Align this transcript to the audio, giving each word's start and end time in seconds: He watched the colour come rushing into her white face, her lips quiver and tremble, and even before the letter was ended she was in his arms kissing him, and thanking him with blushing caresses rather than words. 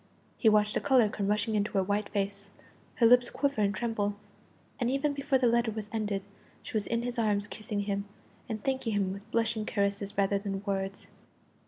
He 0.35 0.49
watched 0.49 0.73
the 0.73 0.81
colour 0.81 1.09
come 1.09 1.27
rushing 1.27 1.53
into 1.53 1.73
her 1.73 1.83
white 1.83 2.09
face, 2.09 2.49
her 2.95 3.05
lips 3.05 3.29
quiver 3.29 3.61
and 3.61 3.71
tremble, 3.71 4.15
and 4.79 4.89
even 4.89 5.13
before 5.13 5.37
the 5.37 5.45
letter 5.45 5.69
was 5.69 5.89
ended 5.93 6.23
she 6.63 6.73
was 6.75 6.87
in 6.87 7.03
his 7.03 7.19
arms 7.19 7.47
kissing 7.47 7.81
him, 7.81 8.05
and 8.49 8.63
thanking 8.63 8.93
him 8.93 9.13
with 9.13 9.29
blushing 9.31 9.63
caresses 9.63 10.17
rather 10.17 10.39
than 10.39 10.63
words. 10.63 11.05